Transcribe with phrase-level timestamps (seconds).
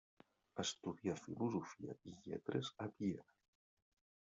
[0.63, 3.39] Estudià Filosofia i Lletres a Viena.